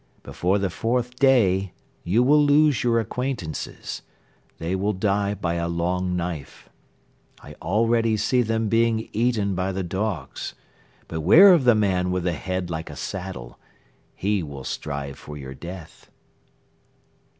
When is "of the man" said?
11.53-12.09